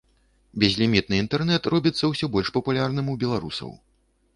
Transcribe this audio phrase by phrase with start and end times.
[0.63, 3.81] Безлімітны інтэрнэт робіцца ўсё больш папулярным у беларусаў.